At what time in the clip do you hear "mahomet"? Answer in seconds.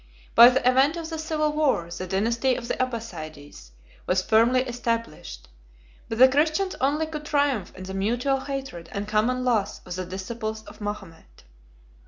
10.81-11.43